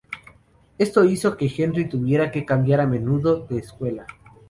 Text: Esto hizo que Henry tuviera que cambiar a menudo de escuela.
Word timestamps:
Esto 0.79 1.03
hizo 1.03 1.37
que 1.37 1.45
Henry 1.45 1.87
tuviera 1.87 2.31
que 2.31 2.43
cambiar 2.43 2.81
a 2.81 2.87
menudo 2.87 3.45
de 3.45 3.59
escuela. 3.59 4.07